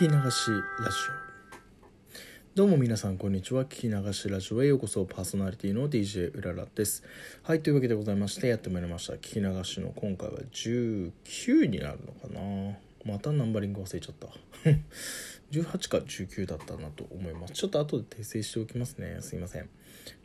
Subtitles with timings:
[0.00, 0.96] き流しラジ
[2.54, 2.54] オ。
[2.54, 3.66] どうも皆さんこんにちは。
[3.66, 5.04] 聞き流しラジオへようこそ。
[5.04, 7.04] パーソナリティの DJ うららです。
[7.42, 9.12] はいというわけでございましてやってまいりました。
[9.12, 12.78] 聞き流しの今回は19になるのかな。
[13.04, 14.28] またナンバリング忘れちゃった。
[15.52, 17.52] 18か19だったなと思います。
[17.52, 19.18] ちょっと後で訂正しておきますね。
[19.20, 19.68] すいません。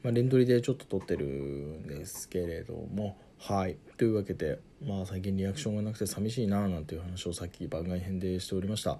[0.03, 3.17] まあ、連撮りでちょっと撮ってるんですけれども。
[3.39, 3.75] はい。
[3.97, 8.99] というわけでまあ最近リアクションがなくて寂しいななんていう話をさっき番外編でしておりました。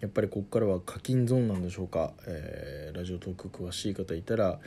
[0.00, 4.58] やっぱりここからは課金ゾーンなんでしょうか、えー、ラジオトーク詳しい方いたら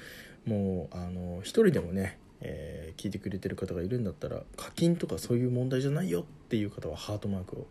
[0.46, 7.68] もうあの一人でもね、えー、聞いてくれてる方がいるんだったら課金とかそういう問題じゃないよっていう方はハートマークを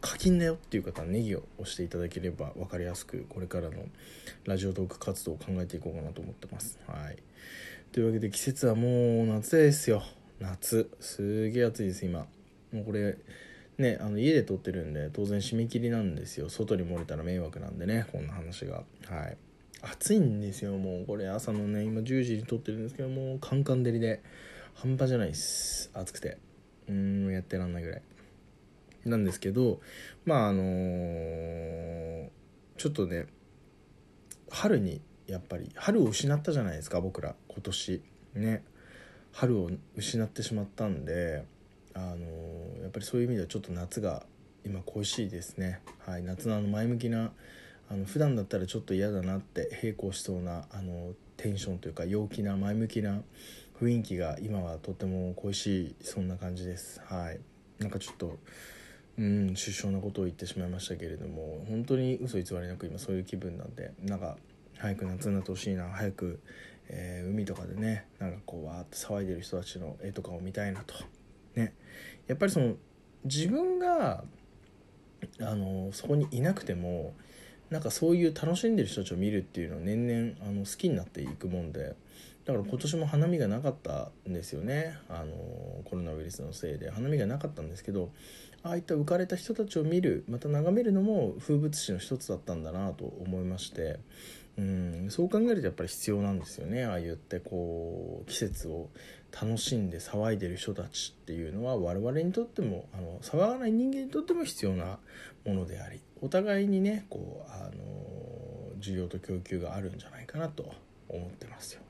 [0.00, 3.84] 課金だよっていう方はネギを押していただければ分かりやすくこれからの
[4.44, 6.78] ラジオトーク活動を考えていこうかなと思ってます。
[6.86, 7.18] はい、
[7.92, 10.02] というわけで季節はもう夏ですよ。
[10.40, 10.90] 夏。
[10.98, 12.26] すげえ暑いです今。
[12.72, 13.16] もうこれ
[13.82, 16.48] ねあの家で撮ってるんで当然締め切りなんですよ。
[16.48, 18.84] 外に漏れたら迷惑なんでねこんな話が。
[19.08, 19.36] はい。
[19.82, 21.28] 暑いんですよもうこれ。
[21.28, 24.22] 朝のね今10時に撮ってるんですけどもうカンカン照りで
[24.74, 25.90] 半端じゃないです。
[25.92, 26.38] 暑くて。
[26.88, 28.02] うんやってらんないぐらい。
[29.04, 29.80] なんですけど
[30.24, 32.28] まああのー、
[32.76, 33.26] ちょっとね
[34.48, 37.34] 春にやっぱり春を失ったじゃないですか僕ら。
[37.48, 38.02] 今年。
[38.34, 38.62] ね。
[39.32, 41.44] 春を失ってしまったんで
[41.94, 44.24] あのやっぱりそういう意味ではちょっと夏が
[44.64, 47.32] 今恋しいですね、はい、夏のあの前向きな
[47.90, 53.20] あの普段だったらちょっと嫌だなって並行しそうなあのテンションというか陽気な前向きな
[53.80, 57.00] 雰囲気が今はとても恋しいそんな感じです。
[57.04, 57.40] はい。
[57.80, 58.38] なんかちょっと
[59.18, 64.36] うん首相なことを言ってしまいましたけれども本当に嘘偽りなく今そういう気分なんでなんか
[64.78, 66.40] 早く夏になってほしいな早く、
[66.88, 70.94] えー、海とかでねなんかこうわーって騒いでる人たちの絵とかを見たいなと
[71.54, 71.74] ね。
[72.26, 72.74] やっぱりその
[73.24, 74.24] 自分が
[75.40, 77.14] あのそこにいなくても
[77.70, 81.94] なんかそういう楽しんでる人たちを見るっていうのは年々あの好きになっていくもんで
[82.44, 84.98] だから今年も花見がなかったんですよね。
[85.08, 85.32] あの
[85.84, 86.90] コロナウイルスのせいで。
[86.90, 88.10] 花見がなかったんですけど
[88.64, 93.98] ああいった浮かれた人たちを見るまた眺めるのも風物詩の一つだったんだなと思いまして
[94.58, 96.84] うんそう考えるとやっぱり必要なんですよね。
[96.84, 98.90] ああ言ってこう季節を
[99.32, 104.98] 楽しんで騒いでる人たちっていうのは我々にとってもあの騒がない人間にとっても必要な
[105.46, 107.72] ものでありお互いにねこうあの
[108.80, 110.72] 需要と供給があるんじゃないかなと
[111.08, 111.82] 思ってますよ。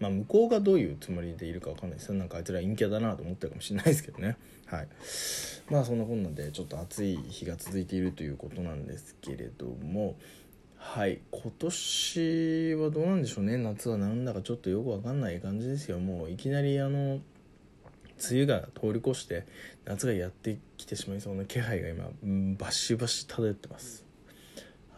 [0.00, 2.14] まあ、向こうがどういうつもりでいるか分かんないですよ。
[2.14, 4.36] なんかあいつら陰キャだなと思ってるかもしれないですけどね。
[4.66, 4.88] はい。
[5.70, 10.16] まあそんなこんなでちょっと暑い日が続いているということなんですけれども
[10.84, 11.20] はい。
[11.30, 13.56] 今年はどうなんでしょうね。
[13.56, 15.98] 夏はなんだかちょっとよくわかんない感じですよ。
[15.98, 17.22] もういきなりあの梅
[18.30, 19.46] 雨が通り越して
[19.86, 22.10] 夏がやってきてしまいそうな気配が今
[22.58, 24.04] バシバシ漂ってます。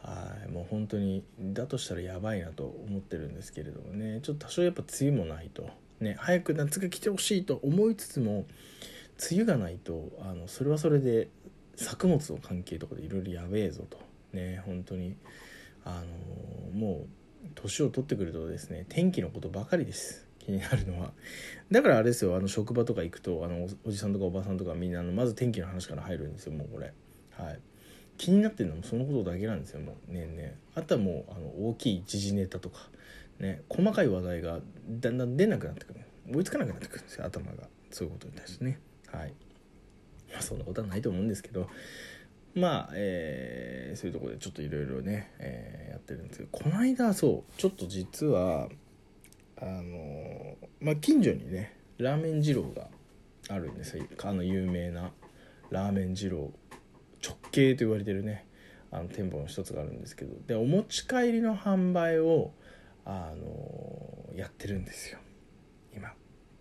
[0.03, 0.51] はい。
[0.51, 4.21] もう本当にだとしたらやばいなと思ってるんですけれどもね。
[4.23, 5.69] ちょっと多少やっぱ梅雨もないと。
[6.01, 8.47] ね早く夏が来てほしいと思いつつも
[9.31, 11.29] 梅雨がないとあのそれはそれで
[11.77, 13.99] 作物の関係とかでいろいろやべえぞと。
[14.33, 15.15] ね本当に。
[15.85, 16.03] あ
[16.73, 17.07] のも
[17.45, 20.27] う年を取ってくるとですね天気のことばかりです。
[20.39, 21.13] 気になるのは。
[21.71, 26.93] だからあれですよあの職場とか行くとあのおじさんとかおばさんとかみんなあのまず天気の話から入るんですよもうこれ。
[27.31, 27.61] はい。
[28.17, 30.51] 気になってるのもそのことだけなんですよもう年々。
[30.75, 32.79] あとはもうあの大きい時事ネタとか。
[33.41, 33.63] ね。
[33.69, 36.01] 細かい話題がだんだん出なくなってくる。
[36.33, 37.69] 追いつかなくなってくるんですよ頭が。
[37.91, 38.79] そういうことに対してね。
[39.11, 39.35] はい。
[40.33, 41.69] まあそんなことはないと思うんですけど。
[42.55, 48.69] まあ、えー、そういうとこでちょっといろいろね、えー、やってるんですけどこの間そうちょっと実は
[49.61, 52.89] あのまあ近所にねラーメン二郎が
[53.49, 54.05] あるんですよ。
[54.23, 55.11] あの有名な
[55.71, 56.53] ラーメン二郎
[57.23, 58.47] 直系と言われてるね
[58.91, 60.35] あの店舗の一つがあるんですけど。
[60.47, 62.53] でお持ち帰りの販売を
[63.05, 65.19] あのやってるんですよ。
[65.95, 66.13] 今。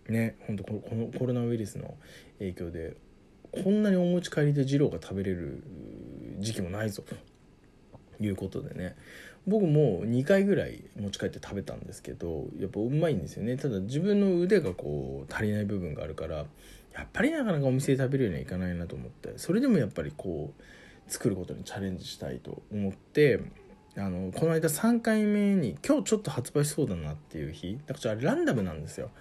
[0.09, 1.97] ね本当このコロナウイルスの
[2.39, 2.97] 影響で
[3.63, 5.63] こんなにお持ち帰りで二郎が食べれる
[6.39, 7.03] 時期もないぞ。
[7.03, 7.15] と
[8.23, 8.95] いうことでね。
[9.45, 13.57] 僕も2回ぐらい持ち帰って食べたんですけどやっぱうまいんですよね。
[13.57, 16.45] ただ自分の腕がこう足りない部分があるから
[16.93, 19.33] やっぱりなかなかお店で食べるようにはいかないなと思って。
[19.37, 23.41] それでもやっぱりこう作ることにチャレンジしたいと思って
[23.97, 29.11] あのこの間3回目に今日ちょっと発売しそうだなっていう日だからあれランダムなんですよ。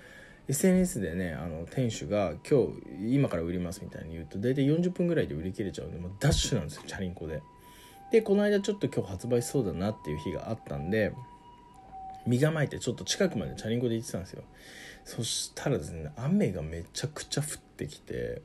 [0.49, 2.67] SNS でねあの店主が今
[2.99, 7.43] 日今から売りますみたいに言うと大体40分ぐらいで売り切れちゃうんでもうダッシュなんですよチャリンコで。
[8.11, 11.15] でこの間ちょっと今日発売しそうだなっていう日があったんで
[12.27, 14.43] 身構えてちょっと近くまでチャリンコで行ってたんですよ。
[15.05, 17.47] そしたらですね雨がめちゃくちゃ降っ
[17.77, 18.43] てきて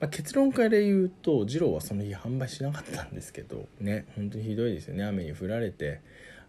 [0.00, 5.04] まあ、結論から言うと二郎はその日販売しなかったんですけどね本当にひどいですよね。
[5.04, 6.00] 雨に降られて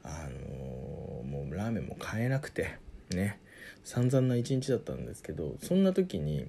[0.03, 2.79] あのー、もうラーメンも買えなくて
[3.11, 3.39] ね。
[3.83, 6.47] 散々な一日だったんですけどそんな時に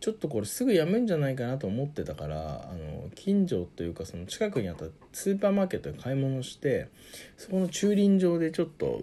[0.00, 6.88] ちょっとこれすぐやめんじゃないかなと思ってたからあの近所というかその近くにあったスーパーマーケットで買い物して
[7.36, 9.02] そこの駐輪場でちょっと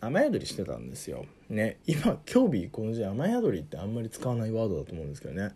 [0.00, 1.26] 雨宿りしてたんですよ。
[1.48, 5.50] ね今今日日この時雨宿りってあんまり使わないワードだと思うんですけどね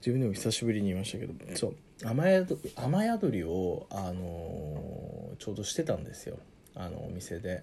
[0.00, 6.36] 自分でも久しぶりに言いましたけどそう雨宿雨宿りを、あのー、ちょうどしてたんですよ
[6.74, 7.62] あのお店で。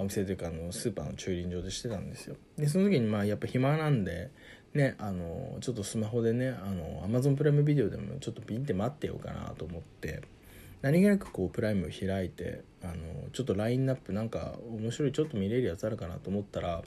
[0.00, 2.36] お店というかあのスーパーの駐輪場でしてたんですよ。
[2.56, 4.30] でその時にまあやっぱ暇なんで
[4.74, 10.22] ねあのちょっとスマホでねあの Amazon プライムビデオでもちょっとピンって待ってようかなと思って
[10.82, 12.94] 何気なくこうプライムを開いてあの
[13.32, 16.82] ちょっとラインナップなんか面白いちょっと見れるやつあるかなと思ったら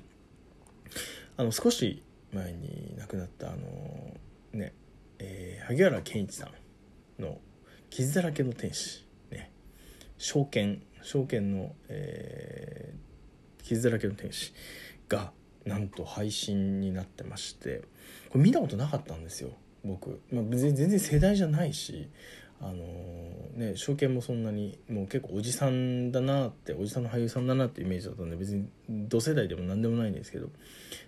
[1.38, 2.02] あの少し
[2.32, 3.58] 前に亡くなったあの
[4.54, 4.74] ね、
[5.20, 6.50] えー、萩原健一さ
[7.20, 7.40] んの
[7.90, 9.52] 「傷だらけの天使」ね
[10.18, 14.54] 証券証券の、えー、傷だらけの天使
[15.08, 15.32] が
[15.66, 17.82] なんと配信になってまして
[18.30, 19.52] これ見たことなかったんですよ
[19.84, 22.10] 僕、まあ、全然世代じゃないし
[22.62, 22.76] あの、
[23.56, 30.50] ね証券もそんなにもう結構おじさんだなっておじさんの俳優さんだなってイメージだったんで別に同世代でも何でもないんですけど。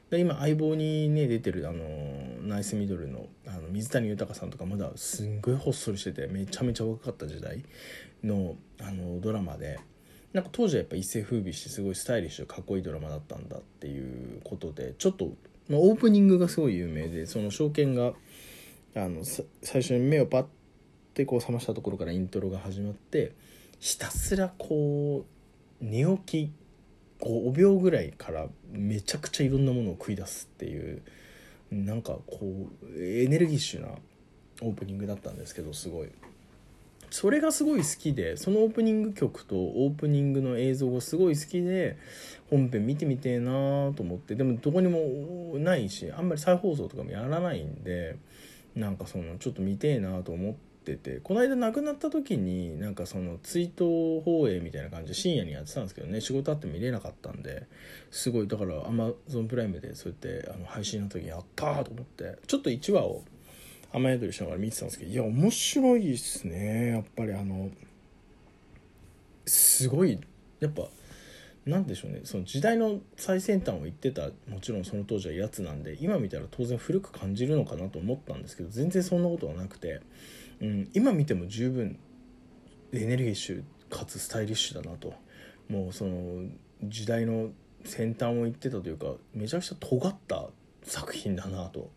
[0.09, 1.83] で今相棒にね出てるあの
[2.43, 7.63] ナイスミドルのあの水谷豊さんとかまだすんごいほっそりしててめちゃめちゃ若かった時代
[8.23, 9.79] のあのドラマで
[10.33, 15.29] なんか当時はやっぱ一世風靡してすごいスタイリッシュかっこいいドラマだったんだっていうことでちょっと、
[15.69, 18.13] まあ、オープニングがすごい有名でその証券が
[18.95, 20.45] あの最初に目をパッ
[21.15, 23.31] てこう覚ましたところからイントロが始まって
[23.79, 25.25] ひたすらこ
[25.81, 26.51] う寝起き
[27.21, 31.01] 5秒ぐらいからめちゃくちゃいろんなものを食い出すっていう
[31.71, 33.87] なんかこうエネルギッシュな
[34.61, 36.09] オープニングだったんですけどすごい。
[37.11, 41.97] それがすごい好きでそのオープニング曲とオープニングの映像がすごい好きで
[42.49, 48.17] 本編見てみてえなーと思ってでもどこにもないしあんまり再放送とかもやらないんで
[48.75, 50.53] なんかそのちょっと見てえなと思っ
[50.85, 57.67] ててこの間亡くなった時になんかその追悼放映みたいな感じで深夜にやってたんですけどね仕事あっても見れなかったんで
[58.11, 63.23] すごいだから Amazon プライムでそうやってあの配信の時やったと思ってちょっと1話を
[63.91, 67.69] 雨宿りしながら見てたんですけどいや面白いですねやっぱりあの
[69.45, 70.19] すごい
[70.59, 70.83] やっぱ
[71.65, 80.01] 何でしょうねその時代の最先端を言ってたもちろんその当時はやつなんで今見たら当然古く感じるのかなと思ったんですけど全然そんなことはなくて、
[80.61, 81.97] うん、今見ても十分
[82.93, 85.13] エネルギッシュかつスタイリッシュだなと。
[85.69, 86.43] もうその
[86.83, 87.49] 時代の
[87.83, 90.47] 先端を言ってたというかめちゃくちゃ尖った
[90.83, 91.91] 作品だなと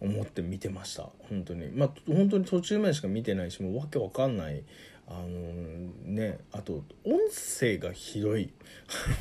[0.00, 1.08] 思って見てました。
[1.28, 1.68] 本当に。
[1.70, 4.62] まあ本当に途中までしか見てないしもうわけわかんない。
[5.10, 5.28] あの
[6.04, 8.52] ねあと音声がひどい。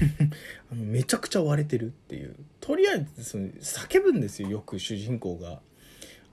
[0.71, 2.35] あのめちゃくちゃ割れてるっていう。
[2.59, 5.61] とりあえずその叫ぶんですよよく主人公が。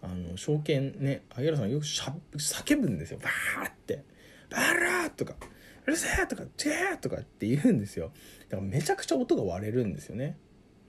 [0.04, 4.04] あの証券ね萩原さんよくしゃ叫ぶんですよバーって
[4.50, 5.34] 「バラー!」とか
[5.86, 8.12] 「うるせえ!」とか「チェー!」とかって言うんですよ
[8.50, 10.36] だからめちゃくちゃ音が割れるんですよね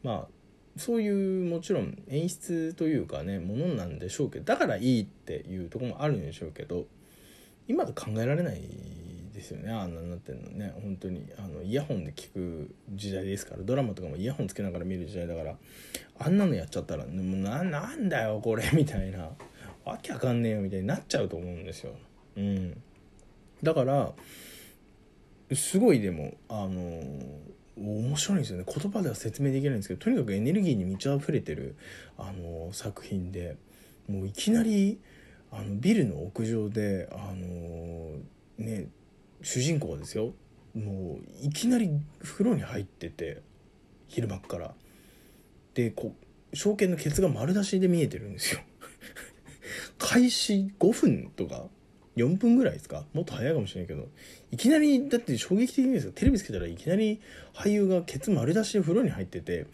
[0.03, 6.87] まあそういうもちろん演出というかねものなんでしょうけどだからいいっていうとこもあるんでしょうけど
[7.67, 8.61] 今と考えられない
[9.35, 10.73] ですよねあんなになってるのね。
[10.81, 15.55] 本当にあのイヤホンで聞く時代ですからドラマとかもイヤホンつけながら見る時代だから
[16.19, 19.29] あんなのやっちゃったらもうななんだよこれ みたいな。
[19.85, 21.93] わけわかんねえよみたいになっちゃうと思うんですよ。
[22.37, 22.81] うん、
[23.63, 24.11] だから
[25.53, 27.03] すごいでもあの
[27.77, 28.65] 面白いんですよね。
[28.67, 31.75] 言葉では説明できないんですけどとにかくエネルギーに満ち溢れてる
[32.17, 33.57] あの作品で
[34.09, 34.99] もういきなり
[35.51, 38.17] あのビルの屋上であの
[38.57, 38.87] ね
[39.45, 40.33] 主人公がですよ。
[40.73, 41.91] もういきなり
[42.23, 43.43] 風呂に入ってて
[44.07, 44.73] 昼間っから。
[45.75, 46.15] でこ
[46.51, 48.61] う証券のケツが丸出しで見えてるんですよ。
[49.99, 51.65] 開始5分とか
[52.17, 53.05] 4分ぐらいですか？
[53.13, 54.07] もっと早いかもしれないけど。
[54.51, 56.11] いきなりだって衝撃的ですよ。
[56.11, 57.21] テレビつけたらいきなり
[57.53, 59.67] 俳優がケツ丸出しで風呂に入ってて。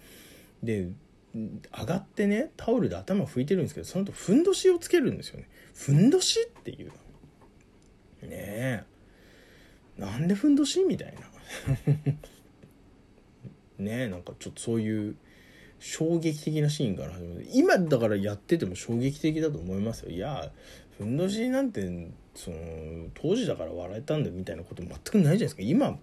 [0.62, 0.90] で
[1.34, 5.48] 上がってねタオルで頭拭いてるんですけどその後ふんどしをつけるんですよね。
[5.74, 8.84] ふんどしっていうねえ。
[10.02, 11.22] なんでふんどしみたいな。
[13.86, 15.16] ねえなんかちょっとそういう
[15.80, 17.46] 衝撃的なシーンから始まる。
[17.54, 20.10] 今だからやってても衝撃的だと思いますよ。
[20.10, 20.52] いや
[20.98, 22.58] ふんどしなんてその
[23.14, 25.62] 当時だから笑えたんだみたいなこと全くないじゃないですか。
[25.62, 26.00] 今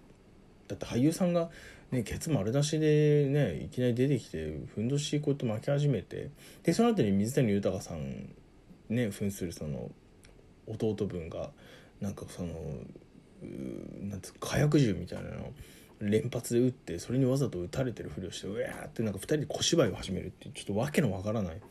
[0.69, 1.49] だって俳優さんが
[1.91, 6.29] ねケツ丸出しでねいきなり出てきてふんどしこうやって巻き始めて
[6.63, 8.29] でその後に水谷豊さん
[8.87, 9.91] ね扮するその
[10.67, 11.51] 弟分が
[11.99, 12.53] なんかその
[13.41, 15.53] なんつう火薬銃みたいなの
[16.01, 21.61] 連発で撃ってそれにわざと撃たれてるふりをしてうわーってなんか2人で小芝居を始めるっていうちょっとわけのわからない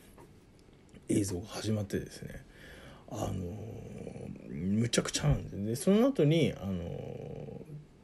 [1.09, 2.43] 映像が始まってですね。
[3.11, 3.43] あの
[4.49, 6.83] むちゃくちゃなんですでその後にあの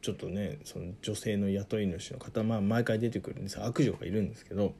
[0.01, 4.73] ちょっとねその女性の雇い主の方、まあ、毎回出てくるんです悪女がいるんですけど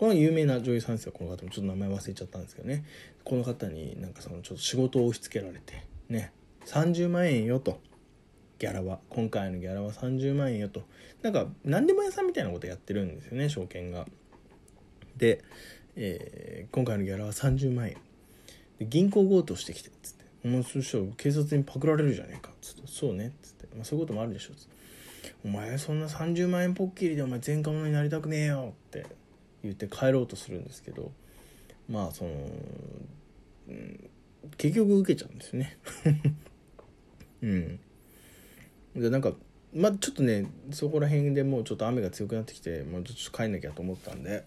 [0.00, 1.44] この有名な女優さんですよこの方。
[1.44, 2.86] もちょっと名前忘れちゃったんですけどね。
[3.22, 6.32] この方になんかそのちょっと仕事を押し付けられてね。
[6.64, 7.82] 30万円よと。
[8.60, 10.84] ギャラは今回のギャラは30万円よと。
[11.22, 14.06] なんか何でも屋さんみたいなことやってるんですよね証券が。
[15.16, 15.42] で、
[15.96, 17.96] えー、今回のギャラは30万円。
[18.78, 29.06] で銀行強盗してきてっつって「もうそしたら警察にパクられるじゃねえか」っつって「そうね」っつって、まあ、そういうこともあるでしょ」っつって「お前そんな30万円ポッキリでお前前科者になりたくねえよ」って
[29.62, 31.12] 言って帰ろうとするんですけど。
[31.90, 32.30] まあその、
[33.68, 34.10] うん、
[34.56, 35.76] 結局受けちゃうんですね。
[37.42, 37.80] うん。
[38.96, 39.32] でなんか
[39.74, 44.44] まあちょっとねそこら辺でもうちょっと雨が強くなってきてもうちょっと帰んなきゃと思ったんで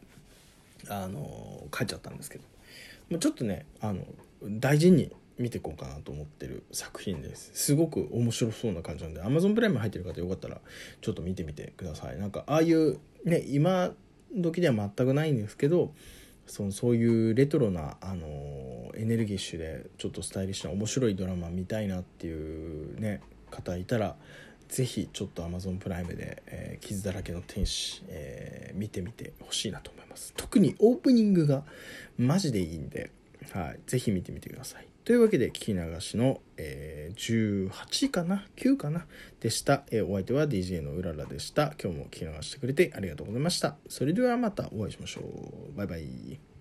[0.90, 2.54] あの帰っちゃったんですけど。
[3.10, 4.06] もうちょっとねあの
[4.44, 7.52] 大事に見ていこうかなと思ってる作品です。
[7.54, 10.60] すごく面白そうな感じなんで Amazon プライム入ってる方よかったら
[11.02, 12.20] ちょっと見てみてください。
[12.20, 13.92] なんかああいうね今
[14.36, 15.94] 時では全くないんですけど
[16.48, 23.22] そのそういうレトロな、あのエネルギッシュでちょっとスタイリッシュな面白いドラマ見たいなっていうね
[23.54, 24.16] 方いたら
[24.70, 30.34] 是非ちょっと Amazon プライムで、えー、傷だらけの天使、えー、見てみてほしいなと思います。
[30.36, 31.64] 特にオープニングが
[32.18, 33.12] マジでいいんで、
[33.52, 34.88] はい、ぜひ見てみてください。
[35.06, 39.06] というわけで聞き流しの、えー、18かな？9かな？
[39.42, 41.74] でした、えー、お相手は DJ のうららでした。
[41.82, 43.76] 今日も聞き流してくれてありがとうございました。
[43.90, 45.78] それではまたお会いしましょう。
[45.78, 46.53] バイバイ。